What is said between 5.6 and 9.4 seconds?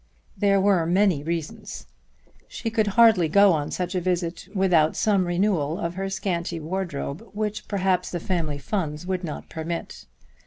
of her scanty wardrobe, which perhaps the family funds would